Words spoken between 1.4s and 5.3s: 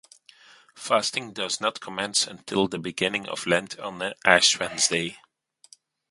not commence until the beginning of Lent on Ash Wednesday.